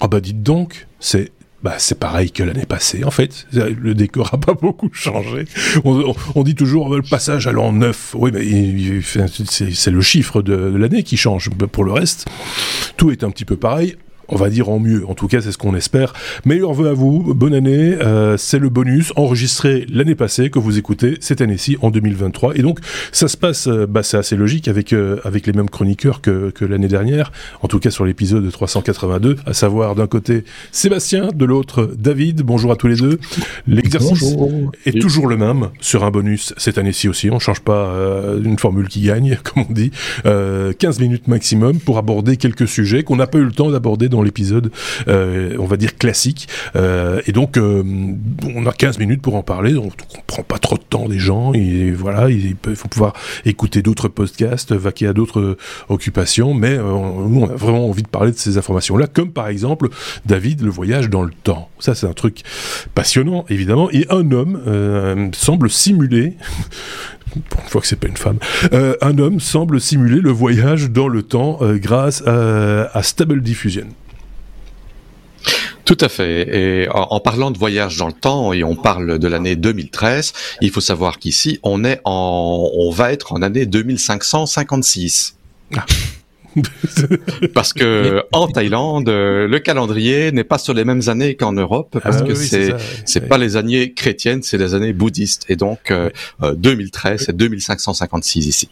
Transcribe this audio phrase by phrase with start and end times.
[0.00, 3.46] Ah bah dites donc, c'est bah, c'est pareil que l'année passée, en fait.
[3.52, 5.44] Le décor a pas beaucoup changé.
[5.84, 8.16] On, dit toujours le passage à l'an 9.
[8.18, 11.50] Oui, mais c'est le chiffre de l'année qui change.
[11.50, 12.26] Pour le reste,
[12.96, 13.96] tout est un petit peu pareil
[14.30, 15.04] on va dire en mieux.
[15.08, 16.12] En tout cas, c'est ce qu'on espère.
[16.44, 17.96] Meilleur vœu à vous, bonne année.
[18.00, 22.56] Euh, c'est le bonus enregistré l'année passée que vous écoutez cette année-ci en 2023.
[22.56, 22.78] Et donc,
[23.12, 26.50] ça se passe, euh, bah, c'est assez logique avec euh, avec les mêmes chroniqueurs que,
[26.50, 27.32] que l'année dernière.
[27.62, 32.42] En tout cas, sur l'épisode 382, à savoir d'un côté Sébastien, de l'autre David.
[32.42, 33.18] Bonjour à tous les deux.
[33.66, 34.36] L'exercice
[34.86, 37.30] est toujours le même sur un bonus cette année-ci aussi.
[37.30, 37.94] On change pas
[38.42, 39.90] une formule qui gagne, comme on dit.
[40.24, 44.19] 15 minutes maximum pour aborder quelques sujets qu'on n'a pas eu le temps d'aborder dans
[44.22, 44.70] l'épisode,
[45.08, 46.48] euh, on va dire classique.
[46.76, 47.82] Euh, et donc, euh,
[48.54, 51.18] on a 15 minutes pour en parler, donc on prend pas trop de temps des
[51.18, 51.52] gens.
[51.52, 55.56] Et voilà, il faut pouvoir écouter d'autres podcasts, vaquer à d'autres
[55.88, 59.88] occupations, mais nous, on a vraiment envie de parler de ces informations-là, comme par exemple
[60.26, 61.70] David, le voyage dans le temps.
[61.78, 62.42] Ça, c'est un truc
[62.94, 63.90] passionnant, évidemment.
[63.90, 66.34] Et un homme semble simuler
[67.48, 68.38] pour une fois que c'est pas une femme,
[68.72, 73.86] un homme semble simuler le voyage dans le temps grâce à Stable Diffusion.
[75.84, 76.82] Tout à fait.
[76.84, 80.70] Et en, parlant de voyage dans le temps, et on parle de l'année 2013, il
[80.70, 85.36] faut savoir qu'ici, on est en, on va être en année 2556.
[85.76, 85.86] Ah.
[87.54, 92.18] parce que en Thaïlande, le calendrier n'est pas sur les mêmes années qu'en Europe, parce
[92.20, 92.74] ah que c'est
[93.04, 95.46] c'est pas les années chrétiennes, c'est les années bouddhistes.
[95.48, 95.92] Et donc
[96.42, 98.68] 2013, euh, c'est 2556 ici.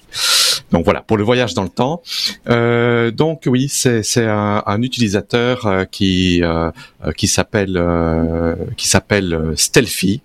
[0.72, 2.02] Donc voilà pour le voyage dans le temps.
[2.48, 6.70] Euh, donc oui, c'est un, un, utilisateur euh, qui euh,
[7.16, 10.22] qui s'appelle euh, qui s'appelle Stelfy,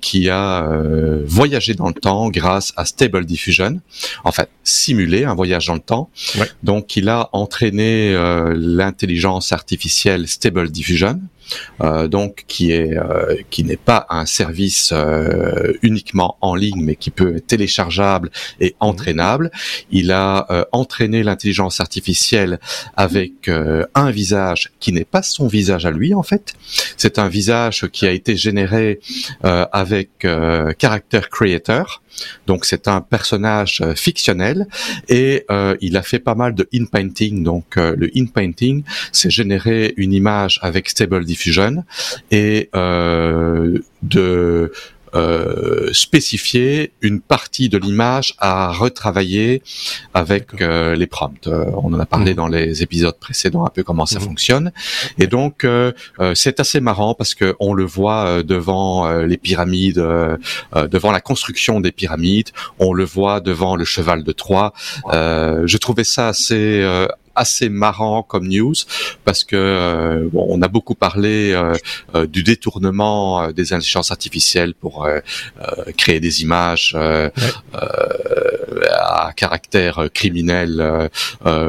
[0.00, 0.68] qui a
[1.24, 3.80] voyagé dans le temps grâce à Stable Diffusion.
[4.24, 6.10] En fait, simulé un voyage dans le temps.
[6.62, 8.14] Donc il a entraîné
[8.54, 11.18] l'intelligence artificielle Stable Diffusion euh,
[12.08, 17.10] donc qui est euh, qui n'est pas un service euh, uniquement en ligne, mais qui
[17.10, 18.76] peut être téléchargeable et mhm.
[18.80, 19.50] entraînable.
[19.90, 22.58] Il a entraîné l'intelligence artificielle
[22.96, 26.54] avec un visage qui n'est pas son visage à lui en fait.
[26.96, 29.00] C'est un visage qui a été généré
[29.42, 30.10] avec
[30.78, 32.02] Character Creator.
[32.46, 34.66] Donc c'est un personnage fictionnel
[35.08, 35.46] et
[35.80, 37.42] il a fait pas mal de in-painting.
[37.42, 38.82] Donc le in-painting,
[39.12, 41.84] c'est générer une image avec Stable Diffusion Fusion
[42.30, 44.72] et euh, de
[45.14, 49.62] euh, spécifier une partie de l'image à retravailler
[50.14, 51.48] avec euh, les prompts.
[51.48, 52.36] on en a parlé mmh.
[52.36, 54.22] dans les épisodes précédents un peu comment ça mmh.
[54.22, 54.72] fonctionne.
[55.18, 55.66] Et donc
[56.34, 60.02] c'est assez marrant parce que on le voit devant les pyramides,
[60.74, 64.72] devant la construction des pyramides, on le voit devant le cheval de Troie.
[65.12, 66.82] je trouvais ça assez
[67.34, 68.74] assez marrant comme news
[69.24, 71.74] parce que euh, bon, on a beaucoup parlé euh,
[72.14, 75.08] euh, du détournement des intelligences artificielles pour
[75.96, 76.96] créer des images
[78.90, 81.10] à caractère criminel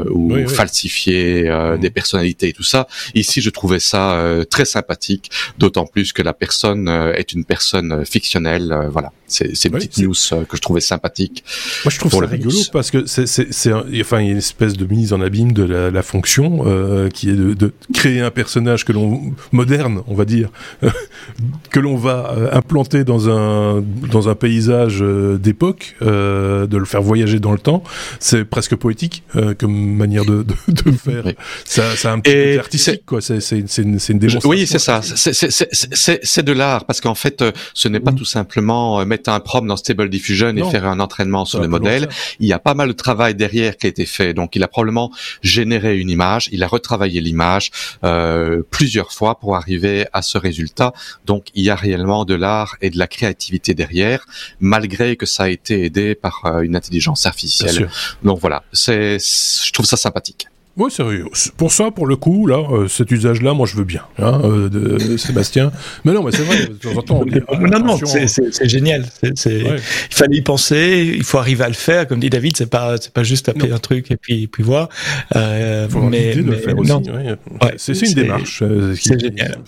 [0.09, 1.77] ou falsifier mm.
[1.79, 2.87] des personnalités et tout ça.
[3.15, 8.89] Ici, je trouvais ça très sympathique, d'autant plus que la personne est une personne fictionnelle.
[8.91, 10.13] voilà, c'est une petite news
[10.47, 11.43] que je trouvais sympathique.
[11.85, 14.85] Moi, je trouve ça rigolo parce que c'est enfin il y a une espèce de
[14.85, 18.85] mise en abîme de la, la fonction euh, qui est de, de, créer un personnage
[18.85, 20.49] que l'on moderne, on va dire,
[21.71, 26.85] que l'on va euh, implanter dans un dans un paysage euh, d'époque, euh, de le
[26.85, 27.83] faire voyager dans le temps.
[28.19, 29.23] C'est presque poétique
[29.59, 31.23] comme manière de, de, faire.
[31.65, 33.21] Ça, ça a un petit côté artistique, quoi.
[33.21, 34.49] C'est c'est une, une démonstration.
[34.49, 35.01] Oui, c'est ça.
[35.03, 38.15] C'est de l'art parce qu'en fait, ce n'est pas mm.
[38.15, 42.09] tout simplement mettre un prompt dans Stable Diffusion et faire un entraînement sur le modèle.
[42.39, 44.33] Il y a pas mal de travail derrière qui a été fait.
[44.33, 47.71] Donc, il a probablement généré une image, il a retravaillé l'image
[48.03, 50.93] euh, plusieurs fois pour arriver à ce résultat.
[51.25, 54.25] Donc, il y a réellement de l'art et de la créativité derrière,
[54.59, 57.89] malgré que ça a été aidé par euh, une intelligence artificielle.
[58.23, 60.47] Donc voilà, c'est, je trouve ça sympathique.
[60.75, 61.27] Oui, sérieux.
[61.55, 64.69] Pour ça, pour le coup, là, euh, cet usage-là, moi, je veux bien, hein, euh,
[64.69, 65.71] de, Sébastien.
[66.03, 67.25] Mais non, mais c'est vrai, de temps en temps.
[67.59, 69.05] non, non, c'est génial.
[69.21, 69.79] Il
[70.09, 72.07] fallait y penser, il faut arriver à le faire.
[72.07, 74.89] Comme dit David, c'est pas, c'est pas juste taper un truc et puis, puis voir.
[75.35, 76.91] Euh, faut mais, mais, de le faire aussi.
[76.91, 77.73] Ouais.
[77.77, 78.63] c'est, une démarche.
[78.63, 79.59] Euh, c'est génial.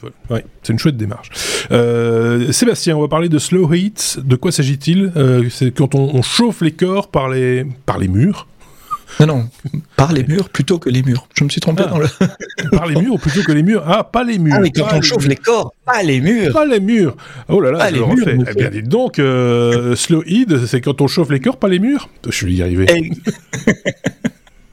[0.63, 1.29] C'est une chouette démarche.
[2.51, 4.17] Sébastien, on va parler de slow heat.
[4.23, 5.11] De quoi s'agit-il?
[5.51, 8.47] C'est quand on, on chauffe les corps par les, par les murs.
[9.19, 9.49] Non, non,
[9.95, 11.27] par les murs plutôt que les murs.
[11.35, 11.89] Je me suis trompé ah.
[11.89, 12.07] dans le.
[12.71, 13.83] par les murs plutôt que les murs?
[13.87, 14.55] Ah, pas les murs.
[14.57, 16.53] Ah, mais quand on chauffe les corps, pas les murs.
[16.53, 17.15] Pas les murs.
[17.47, 18.47] Oh là là, je les murs.
[18.51, 21.79] Eh bien, dites donc, euh, slow heat, c'est quand on chauffe les corps, pas les
[21.79, 22.09] murs?
[22.25, 22.85] Je suis y arrivé.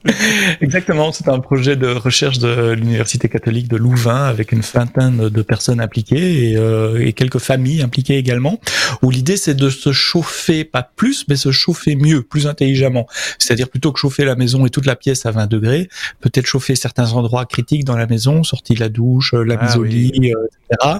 [0.61, 5.41] Exactement, c'est un projet de recherche de l'Université catholique de Louvain avec une vingtaine de
[5.41, 8.59] personnes impliquées et, euh, et quelques familles impliquées également,
[9.01, 13.07] où l'idée c'est de se chauffer, pas plus, mais se chauffer mieux, plus intelligemment.
[13.39, 15.89] C'est-à-dire plutôt que chauffer la maison et toute la pièce à 20 degrés,
[16.19, 19.79] peut-être chauffer certains endroits critiques dans la maison, sortie de la douche, la mise ah
[19.79, 20.99] au lit, euh, etc.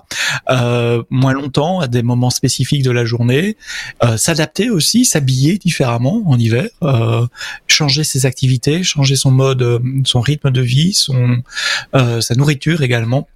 [0.50, 3.58] Euh, moins longtemps, à des moments spécifiques de la journée,
[4.04, 7.26] euh, s'adapter aussi, s'habiller différemment en hiver, euh,
[7.68, 11.38] changer ses activités, changer son mode, euh, son rythme de vie, son
[11.96, 13.28] euh, sa nourriture également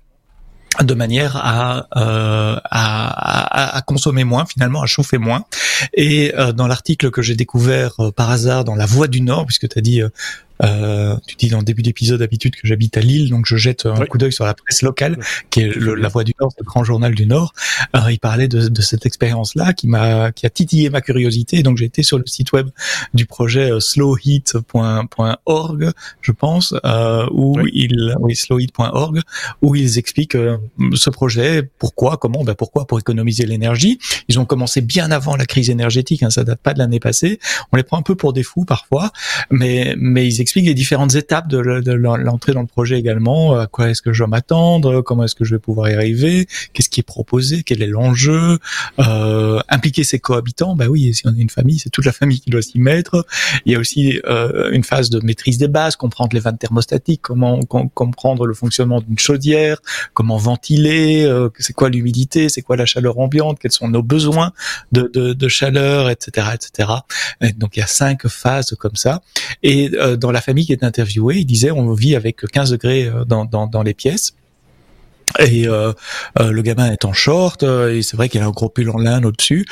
[0.83, 5.45] de manière à, euh, à, à, consommer moins finalement, à chauffer moins.
[5.93, 9.67] Et euh, dans l'article que j'ai découvert par hasard dans La Voix du Nord, puisque
[9.69, 10.01] tu as dit
[10.63, 13.85] euh, tu dis dans le début d'épisode d'habitude que j'habite à Lille, donc je jette
[13.85, 15.17] un coup d'œil sur la presse locale,
[15.49, 17.53] qui est La Voix du Nord, le grand journal du Nord.
[17.93, 21.63] Alors, il parlait de, de cette expérience-là qui m'a qui a titillé ma curiosité.
[21.63, 22.69] Donc j'ai été sur le site web
[23.13, 27.71] du projet euh, slowheat.org, je pense, euh, où oui.
[27.73, 29.21] il oui slowheat.org,
[29.61, 30.57] où ils expliquent euh,
[30.93, 33.99] ce projet, pourquoi, comment, ben pourquoi pour économiser l'énergie.
[34.27, 37.39] Ils ont commencé bien avant la crise énergétique, hein, ça date pas de l'année passée.
[37.71, 39.11] On les prend un peu pour des fous parfois,
[39.49, 43.59] mais mais ils explique les différentes étapes de, l'entrée dans le projet également.
[43.59, 45.01] À quoi est-ce que je dois m'attendre?
[45.01, 46.47] Comment est-ce que je vais pouvoir y arriver?
[46.71, 47.63] Qu'est-ce qui est proposé?
[47.63, 48.57] Quel est l'enjeu?
[48.99, 50.73] Euh, Impliquer ses cohabitants?
[50.73, 53.25] Bah oui, si on a une famille, c'est toute la famille qui doit s'y mettre.
[53.65, 57.23] Il y a aussi euh, une phase de maîtrise des bases, comprendre les vannes thermostatiques,
[57.23, 59.79] comment comprendre le fonctionnement d'une chaudière,
[60.13, 64.53] comment ventiler, euh, c'est quoi l'humidité, c'est quoi la chaleur ambiante, quels sont nos besoins
[64.93, 66.89] de, chaleur, etc., etc.
[67.41, 69.21] Et donc il y a cinq phases comme ça.
[69.61, 73.25] Et euh, dans famille qui est interviewée, il disait on vit avec 15 degrés euh,
[73.25, 74.33] dans, dans, les pièces.
[75.39, 75.91] Et euh,
[76.39, 78.97] euh, le gamin est en short, et c'est vrai qu'il a un gros pull en
[78.97, 79.65] lin au-dessus,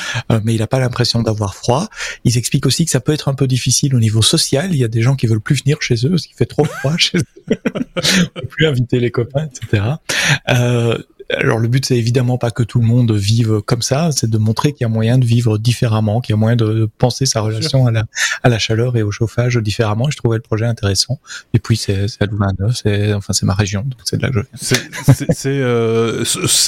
[0.43, 1.87] mais il n'a pas l'impression d'avoir froid.
[2.25, 4.71] Ils expliquent aussi que ça peut être un peu difficile au niveau social.
[4.71, 6.65] Il y a des gens qui veulent plus venir chez eux parce qu'il fait trop
[6.65, 7.23] froid chez eux.
[7.49, 9.83] On peut plus inviter les copains, etc.
[11.31, 14.29] Euh, alors le but c'est évidemment pas que tout le monde vive comme ça, c'est
[14.29, 17.25] de montrer qu'il y a moyen de vivre différemment, qu'il y a moyen de penser
[17.25, 18.05] sa relation à la,
[18.43, 20.09] à la chaleur et au chauffage différemment.
[20.09, 21.19] Je trouvais le projet intéressant.
[21.53, 24.35] Et puis c'est à Louvain-Neuf, c'est enfin c'est ma région, donc c'est de là que
[24.35, 25.25] je viens.
[25.33, 26.23] C'est euh,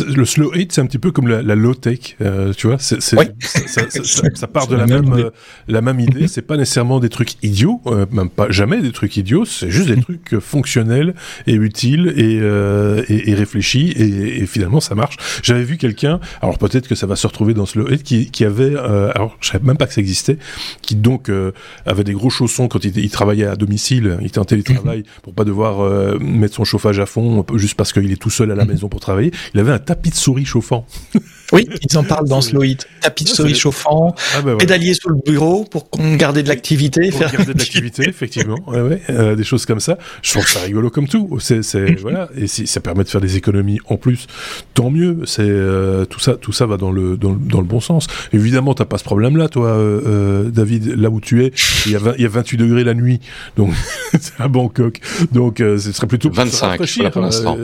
[0.08, 2.78] le slow heat, c'est un petit peu comme la, la low tech, euh, tu vois.
[2.80, 3.26] C'est oui.
[3.40, 5.30] ça, ça, ça, ça, part de la, même, même
[5.68, 6.28] la même idée.
[6.28, 9.46] C'est pas nécessairement des trucs idiots, euh, même pas jamais des trucs idiots.
[9.46, 11.14] C'est juste des trucs fonctionnels
[11.46, 15.18] et utiles et, euh, et, et réfléchis et, et finalement ça marche.
[15.44, 18.46] J'avais vu quelqu'un, alors peut-être que ça va se retrouver dans ce Head, qui, qui
[18.46, 20.38] avait, euh, alors je savais même pas que ça existait,
[20.82, 21.52] qui donc euh,
[21.86, 25.34] avait des gros chaussons quand il, il, travaillait à domicile, il était en télétravail pour
[25.34, 28.56] pas devoir euh, mettre son chauffage à fond juste parce qu'il est tout seul à
[28.56, 29.32] la maison pour travailler.
[29.54, 30.86] Il avait un tapis de souris chauffant.
[31.54, 32.88] Oui, ils en parlent dans Slow It.
[33.02, 34.58] Tapis de souris chauffant, ah bah voilà.
[34.58, 37.10] pédalier sous le bureau pour garder de l'activité.
[37.10, 38.58] Pour faire garder de l'activité, effectivement.
[38.68, 39.98] Ouais, ouais, euh, des choses comme ça.
[40.22, 41.38] Je trouve ça rigolo comme tout.
[41.40, 42.30] C'est, c'est voilà.
[42.36, 44.28] Et si ça permet de faire des économies en plus,
[44.74, 45.22] tant mieux.
[45.26, 48.08] C'est euh, tout ça, tout ça va dans le dans, dans le bon sens.
[48.34, 51.52] Évidemment, t'as pas ce problème-là, toi, euh, David, là où tu es.
[51.86, 53.20] Il y a 20, il y a 28 degrés la nuit,
[53.56, 53.72] donc
[54.20, 55.00] c'est à Bangkok.
[55.32, 57.58] Donc euh, ce serait plutôt 25 pour, pour l'instant.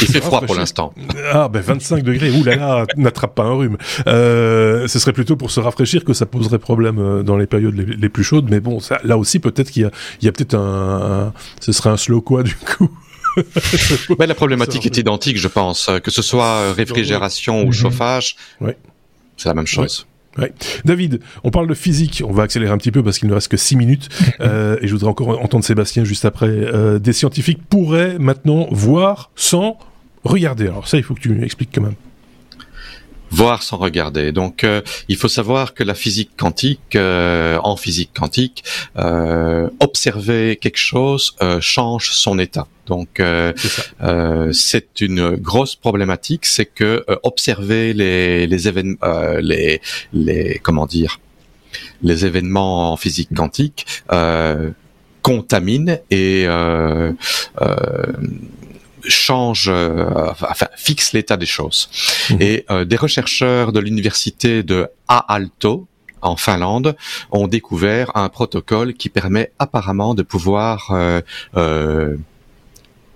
[0.00, 0.92] il fait froid pour l'instant.
[1.32, 2.30] Ah ben 25 degrés.
[2.30, 2.86] Ouh là là,
[3.28, 3.76] pas un rhume.
[4.06, 7.84] Euh, ce serait plutôt pour se rafraîchir que ça poserait problème dans les périodes les,
[7.84, 8.48] les plus chaudes.
[8.50, 9.90] Mais bon, ça, là aussi peut-être qu'il y a,
[10.20, 12.90] il y a peut-être un, un, ce serait un slow quoi du coup.
[14.18, 18.36] Mais la problématique est identique, je pense, que ce soit réfrigération ou chauffage.
[18.60, 18.76] Ouais.
[19.36, 20.06] C'est la même chose.
[20.38, 20.52] Ouais.
[20.84, 23.48] David, on parle de physique, on va accélérer un petit peu parce qu'il ne reste
[23.48, 24.08] que 6 minutes
[24.40, 26.48] euh, et je voudrais encore entendre Sébastien juste après.
[26.48, 29.78] Euh, des scientifiques pourraient maintenant voir sans
[30.24, 30.68] regarder.
[30.68, 31.96] Alors ça, il faut que tu expliques quand même
[33.32, 34.30] voir sans regarder.
[34.30, 38.62] Donc, euh, il faut savoir que la physique quantique, euh, en physique quantique,
[38.98, 42.66] euh, observer quelque chose euh, change son état.
[42.86, 43.52] Donc, euh,
[44.52, 48.98] c'est une grosse problématique, c'est que observer les, les événements,
[49.40, 49.80] les,
[50.12, 51.20] les, comment dire,
[52.02, 53.86] les événements en physique quantique
[55.22, 56.46] contamine et
[59.08, 61.88] change, euh, enfin fixe l'état des choses.
[62.30, 62.36] Mmh.
[62.40, 65.86] Et euh, des chercheurs de l'université de Aalto
[66.20, 66.96] en Finlande
[67.30, 71.20] ont découvert un protocole qui permet apparemment de pouvoir euh,
[71.56, 72.16] euh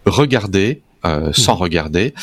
[0.04, 1.62] regarder euh, sans mmh.
[1.62, 2.14] regarder,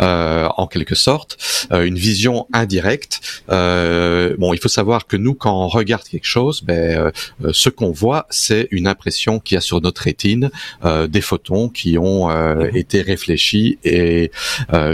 [0.00, 1.38] euh, en quelque sorte,
[1.70, 3.20] euh, une vision indirecte.
[3.48, 7.12] Bon, il faut savoir que nous, quand on regarde quelque chose, ben,
[7.52, 10.50] ce qu'on voit, c'est une impression qu'il y a sur notre rétine,
[10.84, 12.30] des photons qui ont
[12.66, 14.30] été réfléchis et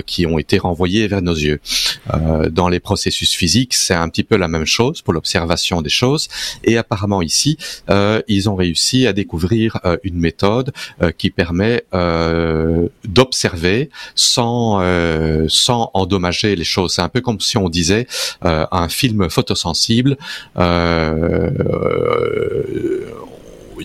[0.06, 1.60] qui ont été renvoyés vers nos yeux.
[2.50, 6.28] dans les processus physiques, c'est un petit peu la même chose pour l'observation des choses.
[6.64, 7.58] Et apparemment ici,
[8.28, 10.72] ils ont réussi à découvrir une méthode
[11.18, 11.84] qui permet
[13.04, 16.94] d'observer sans euh, sans endommager les choses.
[16.94, 18.06] C'est un peu comme si on disait
[18.37, 20.16] euh, un film photosensible.
[20.58, 21.50] Euh,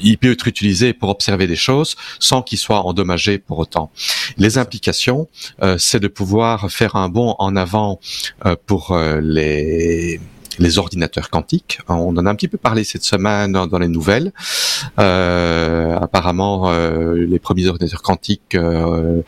[0.02, 3.92] il peut être utilisé pour observer des choses sans qu'il soit endommagé pour autant.
[4.38, 5.28] Les implications,
[5.78, 8.00] c'est de pouvoir faire un bond en avant
[8.66, 10.20] pour les
[10.60, 11.80] les ordinateurs quantiques.
[11.88, 14.32] On en a un petit peu parlé cette semaine dans, les nouvelles.
[15.00, 19.22] Euh, apparemment, euh, les premiers ordinateurs quantiques euh,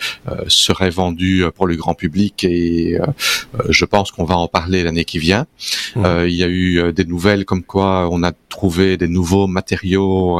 [0.48, 3.00] seraient vendus pour le grand public et
[3.70, 5.46] je pense qu'on va en parler l'année qui vient.
[5.96, 6.06] Mmh.
[6.28, 10.40] il y a eu des nouvelles comme quoi on a trouvé des nouveaux matériaux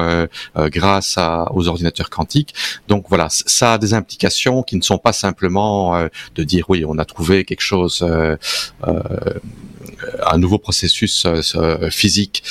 [0.56, 2.54] grâce à, aux ordinateurs quantiques.
[2.88, 6.98] Donc voilà, ça a des implications qui ne sont pas simplement de dire oui, on
[6.98, 8.06] a trouvé quelque chose
[10.04, 10.75] euh, un nouveau processus
[11.26, 12.44] euh, euh, physique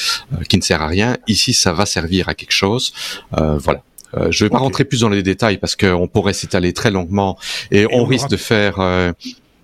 [0.48, 1.16] qui ne sert à rien.
[1.26, 2.92] Ici, ça va servir à quelque chose.
[3.30, 3.82] voilà.
[4.30, 7.38] je ne vais pas rentrer plus dans les détails parce qu'on pourrait s'étaler très longuement
[7.70, 8.78] et, on, risque de faire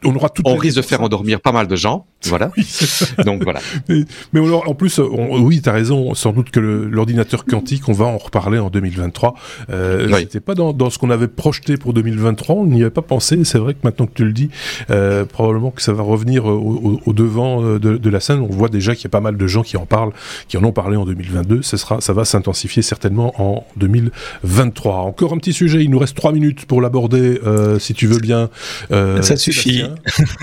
[0.05, 0.43] on aura tout.
[0.45, 2.07] On risque de faire endormir pas mal de gens.
[2.27, 2.51] Voilà.
[3.25, 3.61] Donc voilà.
[3.89, 6.15] Mais, mais en plus, on, oui, t'as raison.
[6.15, 9.35] Sans doute que l'ordinateur quantique, on va en reparler en 2023.
[9.71, 12.57] Euh, C'était pas dans, dans ce qu'on avait projeté pour 2023.
[12.57, 13.45] On n'y avait pas pensé.
[13.45, 14.51] C'est vrai que maintenant que tu le dis,
[14.91, 18.41] euh, probablement que ça va revenir au, au, devant euh, de, de, la scène.
[18.41, 20.13] On voit déjà qu'il y a pas mal de gens qui en parlent,
[20.49, 21.63] qui en ont parlé en 2022.
[21.63, 24.97] Ça sera, ça va s'intensifier certainement en 2023.
[24.97, 25.83] Encore un petit sujet.
[25.83, 28.51] Il nous reste trois minutes pour l'aborder, euh, si tu veux bien.
[28.91, 29.83] Euh, ça suffit.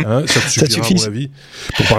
[0.05, 1.29] Hein, ça, te suffira, à mon avis.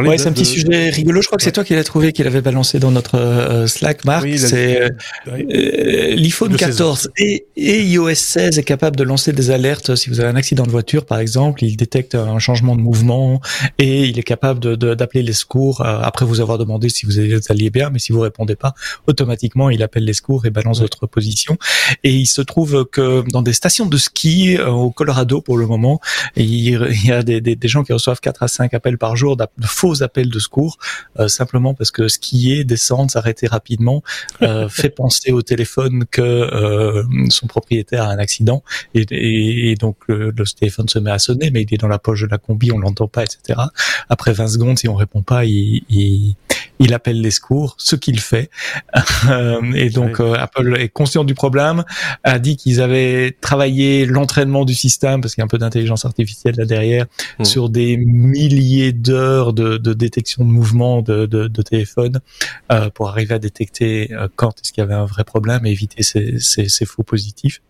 [0.02, 1.22] Ouais, c'est un petit sujet rigolo.
[1.22, 4.04] Je crois que c'est toi qui l'as trouvé, qui l'avait balancé dans notre euh, Slack,
[4.04, 4.26] Marc.
[4.38, 4.88] c'est euh,
[5.28, 10.20] euh, l'iPhone 14 et, et, iOS 16 est capable de lancer des alertes si vous
[10.20, 11.64] avez un accident de voiture, par exemple.
[11.64, 13.40] Il détecte un changement de mouvement
[13.78, 17.70] et il est capable d'appeler de, les secours après vous avoir demandé si vous alliez
[17.70, 18.74] bien, mais si vous répondez pas,
[19.06, 21.58] automatiquement il appelle les secours et balance votre position.
[22.04, 26.00] Et il se trouve que dans des stations de ski au Colorado pour le moment,
[26.36, 29.36] il y a des, des, des gens qui reçoivent 4 à 5 appels par jour,
[29.58, 30.78] de faux appels de secours,
[31.18, 34.02] euh, simplement parce que skier, descendre, s'arrêter rapidement,
[34.42, 38.62] euh, fait penser au téléphone que euh, son propriétaire a un accident,
[38.94, 41.98] et, et, donc le, le, téléphone se met à sonner, mais il est dans la
[41.98, 43.60] poche de la combi, on l'entend pas, etc.
[44.08, 46.36] Après 20 secondes, si on répond pas, il, il
[46.78, 48.50] il appelle les secours, ce qu'il fait.
[49.28, 51.84] Euh, et donc euh, Apple est conscient du problème,
[52.24, 56.04] a dit qu'ils avaient travaillé l'entraînement du système, parce qu'il y a un peu d'intelligence
[56.04, 57.06] artificielle là derrière,
[57.38, 57.44] mmh.
[57.44, 62.20] sur des milliers d'heures de, de, détection de mouvement de, de, de téléphone
[62.70, 66.02] euh, pour arriver à détecter quand est-ce qu'il y avait un vrai problème et éviter
[66.02, 67.60] ces, ces, ces faux positifs.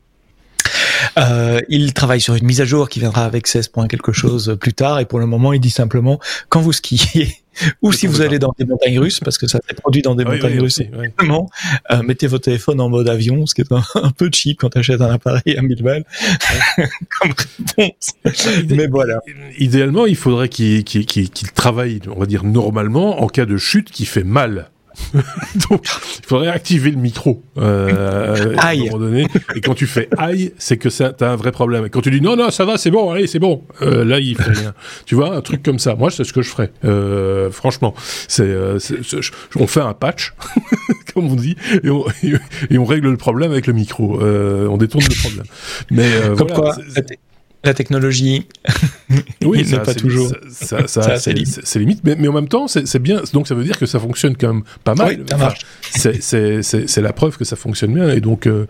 [1.16, 4.56] Euh, il travaille sur une mise à jour qui viendra avec 16 points quelque chose
[4.60, 7.36] plus tard et pour le moment il dit simplement quand vous skiez
[7.82, 10.24] ou si vous allez dans des montagnes russes, parce que ça s'est produit dans des
[10.24, 13.82] montagnes russes, euh, mettez votre téléphone en mode avion, ce qui est un,
[14.16, 16.04] peu cheap quand tu achètes un appareil à 1000 balles
[17.20, 17.32] comme
[17.76, 18.14] réponse.
[18.68, 19.20] Mais voilà.
[19.58, 20.84] Idéalement, il faudrait qu'il
[21.54, 24.70] travaille, on va dire normalement, en cas de chute qui fait mal.
[25.70, 25.86] Donc,
[26.18, 29.26] il faudrait activer le micro euh, à un moment donné.
[29.54, 31.86] Et quand tu fais aïe, c'est que ça, t'as un vrai problème.
[31.86, 34.18] Et quand tu dis non, non, ça va, c'est bon, allez, c'est bon, euh, là,
[34.18, 34.74] il fait rien.
[35.06, 35.94] tu vois, un truc comme ça.
[35.94, 36.72] Moi, c'est ce que je ferais.
[36.84, 37.94] Euh, franchement,
[38.26, 38.78] c'est, euh,
[39.56, 40.34] on fait un patch,
[41.14, 42.04] comme on dit, et on,
[42.70, 44.20] et on, règle le problème avec le micro.
[44.22, 45.46] Euh, on détourne le problème.
[45.90, 46.76] Mais comme voilà, quoi,
[47.64, 48.46] la technologie
[49.44, 50.32] oui, n'est pas toujours.
[50.48, 53.22] Ça, ça, c'est limite, mais, mais, en même temps, c'est bien.
[53.32, 55.18] Donc ça veut dire que ça fonctionne quand même pas mal.
[55.18, 58.66] Oui, c'est la preuve que ça fonctionne bien, et donc euh,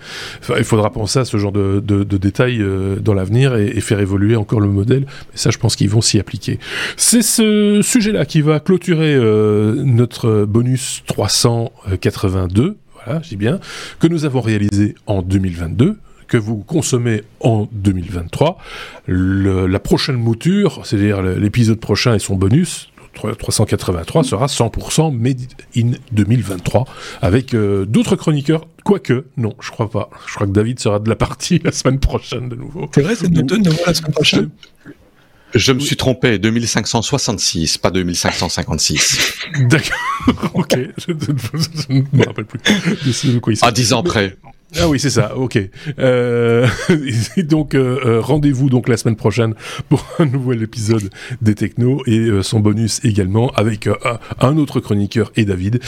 [0.56, 3.80] il faudra penser à ce genre de, de, de détails euh, dans l'avenir et, et,
[3.80, 5.02] faire évoluer encore le modèle.
[5.02, 6.58] Mais ça, je pense qu'ils vont s'y appliquer.
[6.96, 13.60] C'est ce sujet-là qui va clôturer euh, notre bonus 382 voilà, je dis bien,
[14.00, 15.98] que nous avons réalisé en 2022
[16.28, 18.58] que vous consommez en 2023.
[19.06, 22.90] la prochaine mouture, c'est-à-dire l'épisode prochain et son bonus,
[23.38, 25.40] 383 sera 100% made
[25.76, 26.84] in 2023
[27.20, 28.66] avec euh, d'autres chroniqueurs.
[28.84, 30.10] Quoique, non, je crois pas.
[30.26, 32.88] Je crois que David sera de la partie la semaine prochaine de nouveau.
[32.94, 34.50] C'est vrai, c'est de nouveau la semaine prochaine.
[35.54, 39.34] Je me suis trompé, 2566, pas 2556.
[39.60, 41.12] D'accord, ok, je,
[41.90, 44.36] ne me rappelle plus de quoi il À 10 ans près.
[44.76, 45.34] Ah oui, c'est ça.
[45.36, 45.58] Ok.
[45.98, 46.66] Euh,
[47.38, 49.54] donc euh, euh, rendez-vous donc la semaine prochaine
[49.88, 51.08] pour un nouvel épisode
[51.40, 53.88] des Technos et son bonus également avec
[54.40, 55.80] un autre chroniqueur et David.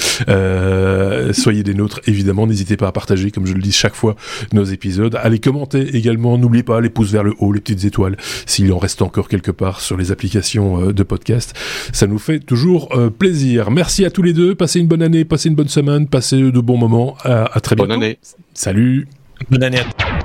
[1.33, 2.47] soyez des nôtres évidemment.
[2.47, 4.17] N'hésitez pas à partager, comme je le dis chaque fois,
[4.53, 5.19] nos épisodes.
[5.23, 6.39] Allez commenter également.
[6.39, 9.51] N'oubliez pas les pouces vers le haut, les petites étoiles, s'il en reste encore quelque
[9.51, 11.55] part sur les applications de podcast.
[11.93, 13.71] Ça nous fait toujours plaisir.
[13.71, 14.55] Merci à tous les deux.
[14.55, 17.17] Passez une bonne année, passez une bonne semaine, passez de bons moments.
[17.25, 17.89] À, à très bientôt.
[17.89, 18.19] Bonne année.
[18.55, 19.07] Salut.
[19.51, 20.20] Bonne année à